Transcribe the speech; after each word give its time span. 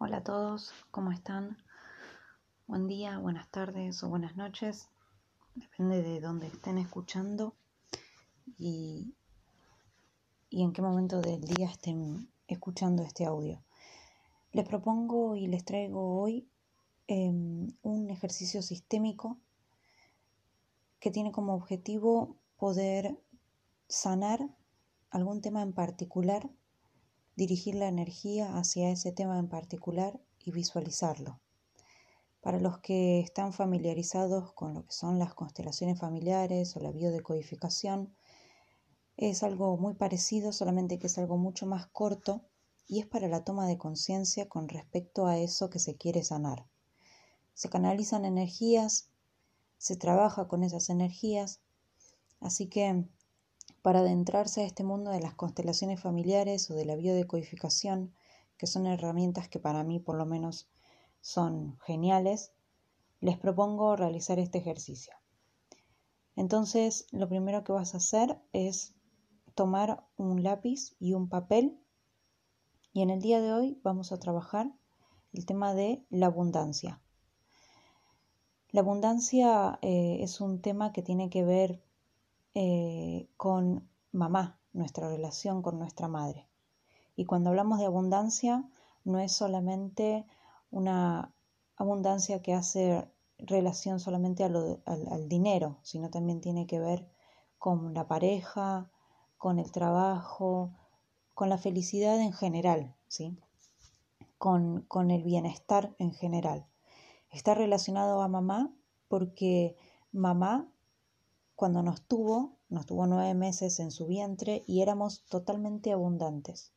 Hola 0.00 0.18
a 0.18 0.22
todos, 0.22 0.72
¿cómo 0.92 1.10
están? 1.10 1.58
Buen 2.68 2.86
día, 2.86 3.18
buenas 3.18 3.50
tardes 3.50 4.00
o 4.04 4.08
buenas 4.08 4.36
noches. 4.36 4.88
Depende 5.56 6.04
de 6.04 6.20
dónde 6.20 6.46
estén 6.46 6.78
escuchando 6.78 7.56
y, 8.56 9.12
y 10.50 10.62
en 10.62 10.72
qué 10.72 10.82
momento 10.82 11.20
del 11.20 11.40
día 11.40 11.66
estén 11.66 12.30
escuchando 12.46 13.02
este 13.02 13.24
audio. 13.24 13.60
Les 14.52 14.64
propongo 14.68 15.34
y 15.34 15.48
les 15.48 15.64
traigo 15.64 16.20
hoy 16.20 16.48
em, 17.08 17.72
un 17.82 18.08
ejercicio 18.08 18.62
sistémico 18.62 19.36
que 21.00 21.10
tiene 21.10 21.32
como 21.32 21.54
objetivo 21.54 22.36
poder 22.56 23.18
sanar 23.88 24.48
algún 25.10 25.40
tema 25.40 25.62
en 25.62 25.72
particular 25.72 26.48
dirigir 27.38 27.76
la 27.76 27.86
energía 27.86 28.58
hacia 28.58 28.90
ese 28.90 29.12
tema 29.12 29.38
en 29.38 29.48
particular 29.48 30.20
y 30.40 30.50
visualizarlo. 30.50 31.40
Para 32.40 32.58
los 32.58 32.78
que 32.78 33.20
están 33.20 33.52
familiarizados 33.52 34.52
con 34.54 34.74
lo 34.74 34.84
que 34.84 34.92
son 34.92 35.20
las 35.20 35.34
constelaciones 35.34 36.00
familiares 36.00 36.76
o 36.76 36.80
la 36.80 36.90
biodecodificación, 36.90 38.12
es 39.16 39.44
algo 39.44 39.76
muy 39.76 39.94
parecido, 39.94 40.52
solamente 40.52 40.98
que 40.98 41.06
es 41.06 41.16
algo 41.16 41.38
mucho 41.38 41.64
más 41.64 41.86
corto 41.86 42.42
y 42.88 42.98
es 42.98 43.06
para 43.06 43.28
la 43.28 43.44
toma 43.44 43.68
de 43.68 43.78
conciencia 43.78 44.48
con 44.48 44.68
respecto 44.68 45.26
a 45.26 45.38
eso 45.38 45.70
que 45.70 45.78
se 45.78 45.94
quiere 45.94 46.24
sanar. 46.24 46.66
Se 47.54 47.68
canalizan 47.68 48.24
energías, 48.24 49.10
se 49.76 49.94
trabaja 49.94 50.48
con 50.48 50.64
esas 50.64 50.90
energías, 50.90 51.60
así 52.40 52.66
que 52.66 53.04
para 53.88 54.00
adentrarse 54.00 54.60
a 54.60 54.66
este 54.66 54.84
mundo 54.84 55.12
de 55.12 55.20
las 55.20 55.32
constelaciones 55.32 55.98
familiares 55.98 56.70
o 56.70 56.74
de 56.74 56.84
la 56.84 56.94
biodecodificación, 56.94 58.12
que 58.58 58.66
son 58.66 58.86
herramientas 58.86 59.48
que 59.48 59.60
para 59.60 59.82
mí 59.82 59.98
por 59.98 60.18
lo 60.18 60.26
menos 60.26 60.68
son 61.22 61.78
geniales, 61.86 62.52
les 63.20 63.38
propongo 63.38 63.96
realizar 63.96 64.38
este 64.38 64.58
ejercicio. 64.58 65.14
Entonces, 66.36 67.06
lo 67.12 67.30
primero 67.30 67.64
que 67.64 67.72
vas 67.72 67.94
a 67.94 67.96
hacer 67.96 68.38
es 68.52 68.94
tomar 69.54 70.04
un 70.18 70.42
lápiz 70.42 70.94
y 70.98 71.14
un 71.14 71.30
papel 71.30 71.80
y 72.92 73.00
en 73.00 73.08
el 73.08 73.22
día 73.22 73.40
de 73.40 73.54
hoy 73.54 73.80
vamos 73.82 74.12
a 74.12 74.20
trabajar 74.20 74.70
el 75.32 75.46
tema 75.46 75.72
de 75.72 76.04
la 76.10 76.26
abundancia. 76.26 77.00
La 78.70 78.82
abundancia 78.82 79.78
eh, 79.80 80.18
es 80.20 80.42
un 80.42 80.60
tema 80.60 80.92
que 80.92 81.00
tiene 81.00 81.30
que 81.30 81.42
ver 81.42 81.87
eh, 82.60 83.28
con 83.36 83.88
mamá, 84.10 84.58
nuestra 84.72 85.08
relación 85.08 85.62
con 85.62 85.78
nuestra 85.78 86.08
madre. 86.08 86.48
Y 87.14 87.24
cuando 87.24 87.50
hablamos 87.50 87.78
de 87.78 87.86
abundancia, 87.86 88.68
no 89.04 89.20
es 89.20 89.30
solamente 89.30 90.26
una 90.72 91.32
abundancia 91.76 92.42
que 92.42 92.54
hace 92.54 93.08
relación 93.38 94.00
solamente 94.00 94.42
al, 94.42 94.82
al, 94.86 95.28
dinero, 95.28 95.78
sino 95.82 96.10
también 96.10 96.40
tiene 96.40 96.66
que 96.66 96.80
ver 96.80 97.08
con 97.58 97.94
la 97.94 98.08
pareja, 98.08 98.90
con 99.36 99.60
el 99.60 99.70
trabajo, 99.70 100.72
con 101.34 101.50
la 101.50 101.58
felicidad 101.58 102.20
en 102.20 102.32
general, 102.32 102.92
¿sí? 103.06 103.38
con, 104.36 104.80
con 104.88 105.12
el 105.12 105.22
bienestar 105.22 105.94
en 106.00 106.12
general. 106.12 106.66
Está 107.30 107.54
relacionado 107.54 108.20
a 108.20 108.26
mamá 108.26 108.74
porque 109.06 109.76
mamá 110.10 110.66
cuando 111.58 111.82
nos 111.82 112.02
tuvo, 112.02 112.56
nos 112.68 112.86
tuvo 112.86 113.08
nueve 113.08 113.34
meses 113.34 113.80
en 113.80 113.90
su 113.90 114.06
vientre 114.06 114.62
y 114.68 114.80
éramos 114.80 115.24
totalmente 115.26 115.90
abundantes. 115.90 116.70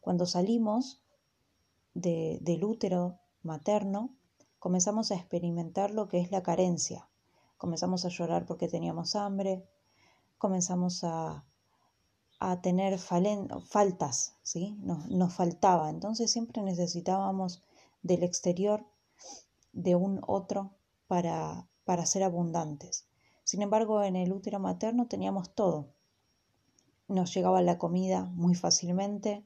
Cuando 0.00 0.26
salimos 0.26 1.00
del 1.94 2.64
útero 2.64 3.20
materno, 3.44 4.10
comenzamos 4.58 5.12
a 5.12 5.14
experimentar 5.14 5.92
lo 5.92 6.08
que 6.08 6.18
es 6.18 6.32
la 6.32 6.42
carencia. 6.42 7.08
Comenzamos 7.56 8.04
a 8.04 8.08
llorar 8.08 8.46
porque 8.46 8.66
teníamos 8.66 9.14
hambre, 9.14 9.64
comenzamos 10.38 11.04
a, 11.04 11.44
a 12.40 12.60
tener 12.62 12.98
faltas, 12.98 14.34
¿sí? 14.42 14.76
Nos, 14.80 15.08
nos 15.08 15.32
faltaba. 15.32 15.88
Entonces 15.88 16.32
siempre 16.32 16.62
necesitábamos 16.62 17.62
del 18.02 18.24
exterior, 18.24 18.84
de 19.72 19.94
un 19.94 20.20
otro, 20.26 20.72
para, 21.06 21.68
para 21.84 22.06
ser 22.06 22.24
abundantes. 22.24 23.06
Sin 23.50 23.62
embargo, 23.62 24.04
en 24.04 24.14
el 24.14 24.32
útero 24.32 24.60
materno 24.60 25.08
teníamos 25.08 25.52
todo. 25.56 25.88
Nos 27.08 27.34
llegaba 27.34 27.60
la 27.62 27.78
comida 27.78 28.26
muy 28.26 28.54
fácilmente, 28.54 29.44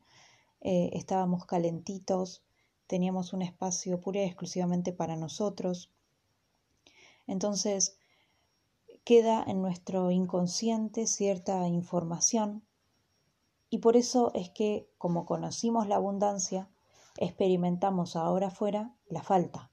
eh, 0.60 0.90
estábamos 0.92 1.46
calentitos, 1.46 2.44
teníamos 2.86 3.32
un 3.32 3.40
espacio 3.40 4.02
puro 4.02 4.18
y 4.18 4.24
exclusivamente 4.24 4.92
para 4.92 5.16
nosotros. 5.16 5.90
Entonces, 7.26 7.96
queda 9.04 9.42
en 9.46 9.62
nuestro 9.62 10.10
inconsciente 10.10 11.06
cierta 11.06 11.66
información 11.66 12.62
y 13.70 13.78
por 13.78 13.96
eso 13.96 14.32
es 14.34 14.50
que, 14.50 14.86
como 14.98 15.24
conocimos 15.24 15.88
la 15.88 15.96
abundancia, 15.96 16.68
experimentamos 17.16 18.16
ahora 18.16 18.48
afuera 18.48 18.94
la 19.06 19.22
falta. 19.22 19.70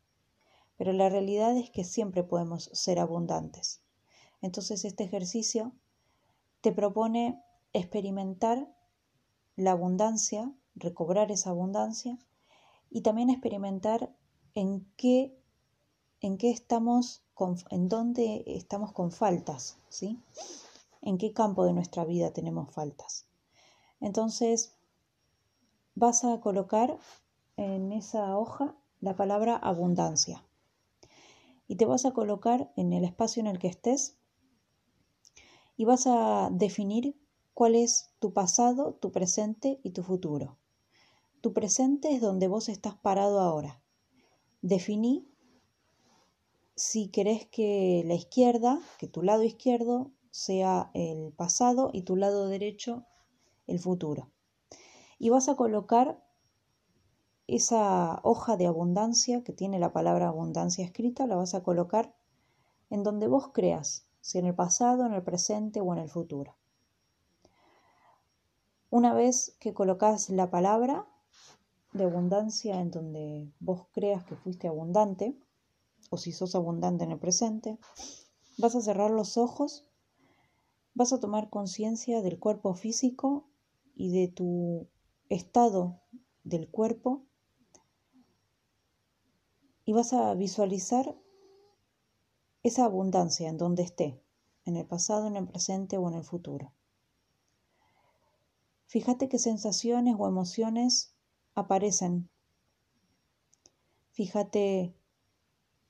Pero 0.77 0.93
la 0.93 1.09
realidad 1.09 1.57
es 1.57 1.69
que 1.69 1.83
siempre 1.83 2.23
podemos 2.23 2.69
ser 2.71 2.97
abundantes. 2.97 3.81
Entonces 4.41 4.85
este 4.85 5.03
ejercicio 5.03 5.71
te 6.61 6.71
propone 6.71 7.41
experimentar 7.73 8.73
la 9.55 9.71
abundancia, 9.71 10.51
recobrar 10.75 11.31
esa 11.31 11.51
abundancia 11.51 12.17
y 12.89 13.01
también 13.01 13.29
experimentar 13.29 14.13
en 14.53 14.85
qué, 14.97 15.37
en 16.19 16.37
qué 16.37 16.51
estamos, 16.51 17.23
en 17.69 17.89
dónde 17.89 18.43
estamos 18.47 18.91
con 18.91 19.11
faltas, 19.11 19.77
¿sí? 19.89 20.19
En 21.01 21.17
qué 21.17 21.33
campo 21.33 21.65
de 21.65 21.73
nuestra 21.73 22.05
vida 22.05 22.31
tenemos 22.31 22.71
faltas. 22.71 23.25
Entonces, 23.99 24.73
vas 25.95 26.23
a 26.23 26.39
colocar 26.41 26.97
en 27.57 27.91
esa 27.91 28.37
hoja 28.37 28.75
la 28.99 29.15
palabra 29.15 29.55
abundancia 29.55 30.43
y 31.67 31.75
te 31.75 31.85
vas 31.85 32.05
a 32.05 32.11
colocar 32.11 32.71
en 32.75 32.93
el 32.93 33.03
espacio 33.03 33.39
en 33.39 33.47
el 33.47 33.59
que 33.59 33.67
estés 33.67 34.15
y 35.81 35.83
vas 35.83 36.05
a 36.05 36.49
definir 36.51 37.19
cuál 37.55 37.73
es 37.73 38.13
tu 38.19 38.33
pasado, 38.33 38.93
tu 39.01 39.11
presente 39.11 39.79
y 39.81 39.89
tu 39.89 40.03
futuro. 40.03 40.59
Tu 41.41 41.53
presente 41.53 42.13
es 42.13 42.21
donde 42.21 42.47
vos 42.47 42.69
estás 42.69 42.93
parado 42.93 43.39
ahora. 43.39 43.81
Definí 44.61 45.27
si 46.75 47.07
querés 47.07 47.47
que 47.47 48.03
la 48.05 48.13
izquierda, 48.13 48.79
que 48.99 49.07
tu 49.07 49.23
lado 49.23 49.41
izquierdo 49.41 50.11
sea 50.29 50.91
el 50.93 51.33
pasado 51.33 51.89
y 51.91 52.03
tu 52.03 52.15
lado 52.15 52.47
derecho 52.47 53.07
el 53.65 53.79
futuro. 53.79 54.29
Y 55.17 55.29
vas 55.29 55.49
a 55.49 55.55
colocar 55.55 56.23
esa 57.47 58.19
hoja 58.21 58.55
de 58.55 58.67
abundancia 58.67 59.43
que 59.43 59.51
tiene 59.51 59.79
la 59.79 59.93
palabra 59.93 60.27
abundancia 60.27 60.85
escrita, 60.85 61.25
la 61.25 61.37
vas 61.37 61.55
a 61.55 61.63
colocar 61.63 62.13
en 62.91 63.01
donde 63.01 63.25
vos 63.25 63.47
creas, 63.51 64.05
si 64.21 64.37
en 64.37 64.45
el 64.45 64.55
pasado, 64.55 65.05
en 65.05 65.13
el 65.13 65.23
presente 65.23 65.81
o 65.81 65.93
en 65.93 65.99
el 65.99 66.09
futuro. 66.09 66.55
Una 68.89 69.13
vez 69.13 69.55
que 69.59 69.73
colocas 69.73 70.29
la 70.29 70.49
palabra 70.49 71.07
de 71.93 72.05
abundancia 72.05 72.79
en 72.79 72.91
donde 72.91 73.51
vos 73.59 73.87
creas 73.91 74.23
que 74.25 74.35
fuiste 74.35 74.67
abundante, 74.67 75.37
o 76.09 76.17
si 76.17 76.31
sos 76.31 76.55
abundante 76.55 77.03
en 77.03 77.11
el 77.11 77.19
presente, 77.19 77.77
vas 78.57 78.75
a 78.75 78.81
cerrar 78.81 79.11
los 79.11 79.37
ojos, 79.37 79.85
vas 80.93 81.13
a 81.13 81.19
tomar 81.19 81.49
conciencia 81.49 82.21
del 82.21 82.39
cuerpo 82.39 82.73
físico 82.73 83.47
y 83.95 84.11
de 84.11 84.27
tu 84.27 84.87
estado 85.29 86.01
del 86.43 86.69
cuerpo 86.69 87.23
y 89.85 89.93
vas 89.93 90.13
a 90.13 90.33
visualizar 90.33 91.15
esa 92.63 92.85
abundancia 92.85 93.49
en 93.49 93.57
donde 93.57 93.83
esté, 93.83 94.21
en 94.65 94.77
el 94.77 94.85
pasado, 94.85 95.27
en 95.27 95.35
el 95.35 95.47
presente 95.47 95.97
o 95.97 96.07
en 96.09 96.15
el 96.15 96.23
futuro. 96.23 96.71
Fíjate 98.87 99.29
qué 99.29 99.39
sensaciones 99.39 100.15
o 100.19 100.27
emociones 100.27 101.15
aparecen. 101.55 102.29
Fíjate 104.11 104.93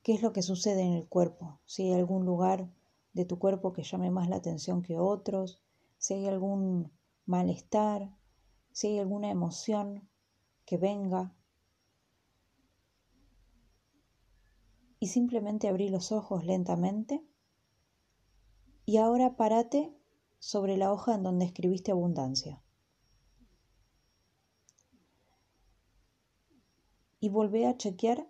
qué 0.04 0.14
es 0.14 0.22
lo 0.22 0.34
que 0.34 0.42
sucede 0.42 0.82
en 0.84 0.94
el 0.94 1.08
cuerpo, 1.08 1.60
si 1.66 1.84
hay 1.84 1.94
algún 1.94 2.26
lugar 2.26 2.70
de 3.14 3.26
tu 3.26 3.40
cuerpo 3.40 3.74
que 3.74 3.84
llame 3.84 4.10
más 4.10 4.30
la 4.30 4.38
atención 4.38 4.82
que 4.82 4.98
otros, 4.98 5.62
si 5.98 6.14
hay 6.14 6.28
algún 6.28 6.92
malestar, 7.26 8.16
si 8.72 8.88
hay 8.88 9.00
alguna 9.00 9.30
emoción 9.30 10.08
que 10.66 10.78
venga 10.78 11.34
y 15.02 15.08
simplemente 15.08 15.68
abrí 15.68 15.90
los 15.90 16.14
ojos 16.14 16.46
lentamente. 16.46 17.22
Y 18.86 18.96
ahora 18.96 19.36
párate 19.36 19.94
sobre 20.40 20.78
la 20.78 20.94
hoja 20.94 21.16
en 21.16 21.24
donde 21.24 21.44
escribiste 21.44 21.92
abundancia. 21.92 22.64
y 27.22 27.30
volvé 27.30 27.68
a 27.68 27.78
chequear 27.78 28.28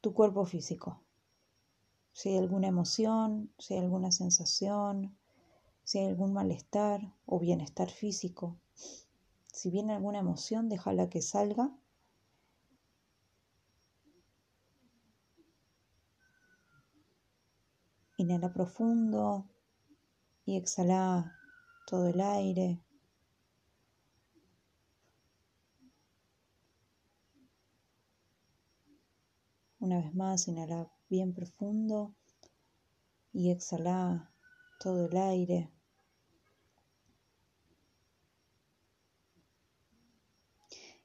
tu 0.00 0.14
cuerpo 0.14 0.44
físico. 0.46 1.02
Si 2.12 2.30
hay 2.30 2.38
alguna 2.38 2.68
emoción, 2.68 3.52
si 3.58 3.74
hay 3.74 3.80
alguna 3.80 4.10
sensación, 4.10 5.14
si 5.84 5.98
hay 5.98 6.06
algún 6.06 6.32
malestar 6.32 7.14
o 7.26 7.38
bienestar 7.38 7.90
físico. 7.90 8.56
Si 9.52 9.70
viene 9.70 9.92
alguna 9.92 10.20
emoción, 10.20 10.70
déjala 10.70 11.10
que 11.10 11.20
salga. 11.20 11.70
Inhala 18.30 18.52
profundo 18.52 19.44
y 20.44 20.56
exhala 20.56 21.36
todo 21.84 22.06
el 22.10 22.20
aire. 22.20 22.80
Una 29.80 29.96
vez 29.96 30.14
más, 30.14 30.46
inhala 30.46 30.92
bien 31.08 31.34
profundo 31.34 32.14
y 33.32 33.50
exhala 33.50 34.32
todo 34.78 35.06
el 35.06 35.16
aire. 35.16 35.68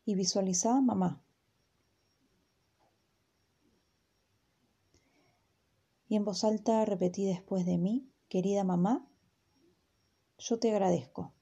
Y 0.06 0.14
visualiza 0.14 0.80
mamá. 0.80 1.25
Y 6.16 6.18
en 6.18 6.24
voz 6.24 6.46
alta 6.46 6.86
repetí 6.86 7.26
después 7.26 7.66
de 7.66 7.78
mí, 7.78 8.10
querida 8.30 8.64
mamá, 8.64 9.06
yo 10.38 10.58
te 10.60 10.72
agradezco. 10.72 11.34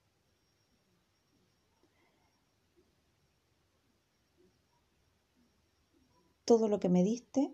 Todo 6.44 6.68
lo 6.68 6.80
que 6.80 6.90
me 6.90 7.04
diste 7.04 7.54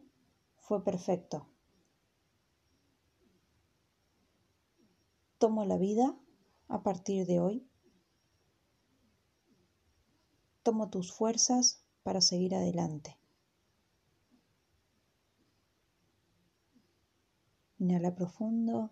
fue 0.60 0.82
perfecto. 0.82 1.46
Tomo 5.40 5.66
la 5.66 5.78
vida 5.78 6.18
a 6.70 6.84
partir 6.84 7.26
de 7.26 7.42
hoy. 7.42 7.70
Tomo 10.64 10.90
tus 10.90 11.12
fuerzas 11.12 11.84
para 12.02 12.22
seguir 12.22 12.56
adelante. 12.56 13.19
Inhala 17.80 18.14
profundo 18.14 18.92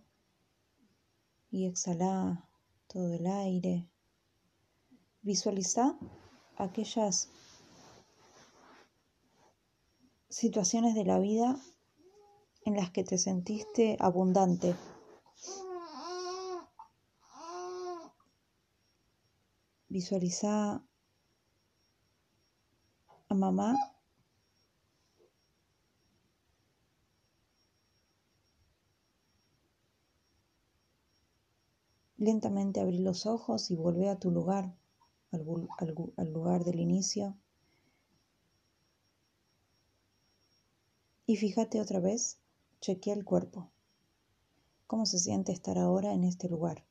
y 1.51 1.66
exhala 1.66 2.48
todo 2.88 3.13
el 3.13 3.28
aire. 3.28 3.86
Visualiza 5.22 5.98
aquellas 6.56 7.30
situaciones 10.30 10.95
de 10.95 11.04
la 11.04 11.19
vida 11.19 11.57
en 12.63 12.75
las 12.75 12.92
que 12.92 13.04
te 13.04 13.18
sentiste 13.18 13.98
abundante. 14.00 14.75
Visualiza 19.89 20.81
a 23.30 23.34
mamá 23.34 23.97
Lentamente 32.18 32.80
abrí 32.80 33.00
los 33.00 33.25
ojos 33.25 33.69
y 33.72 33.75
volvé 33.75 34.10
a 34.10 34.19
tu 34.19 34.31
lugar, 34.31 34.75
al, 35.31 35.46
al 36.18 36.34
lugar 36.34 36.64
del 36.64 36.80
inicio. 36.80 37.38
Y 41.25 41.36
fíjate 41.36 41.81
otra 41.81 42.00
vez, 42.00 42.40
chequea 42.80 43.14
el 43.14 43.25
cuerpo. 43.25 43.69
¿Cómo 44.88 45.06
se 45.06 45.19
siente 45.19 45.52
estar 45.52 45.78
ahora 45.78 46.14
en 46.14 46.24
este 46.24 46.48
lugar? 46.48 46.86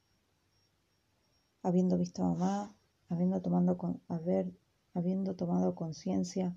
Habiendo 1.63 1.97
visto 1.97 2.23
a 2.23 2.29
mamá, 2.29 2.77
habiendo, 3.09 3.41
tomando 3.41 3.79
con, 3.79 4.03
haber, 4.09 4.53
habiendo 4.93 5.35
tomado 5.35 5.75
conciencia 5.75 6.55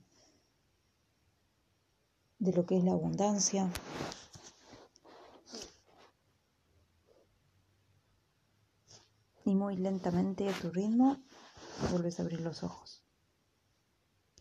de 2.40 2.54
lo 2.54 2.66
que 2.66 2.78
es 2.78 2.84
la 2.84 2.92
abundancia. 2.92 3.72
Y 9.50 9.56
muy 9.56 9.78
lentamente 9.78 10.48
a 10.48 10.54
tu 10.54 10.70
ritmo 10.70 11.18
vuelves 11.90 12.20
a 12.20 12.22
abrir 12.22 12.40
los 12.42 12.62
ojos. 12.62 12.99